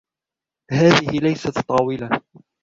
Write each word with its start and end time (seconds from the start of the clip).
هذه 0.71 1.19
ليست 1.19 1.59
طاولة. 1.59 2.09